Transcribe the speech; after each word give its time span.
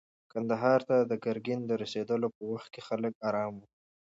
کندهار 0.31 0.79
ته 0.89 0.97
د 1.11 1.13
ګرګین 1.23 1.59
د 1.65 1.71
رسېدلو 1.83 2.27
په 2.35 2.43
وخت 2.51 2.67
کې 2.73 2.81
خلک 2.87 3.13
ارام 3.27 3.53
وو. 3.57 3.65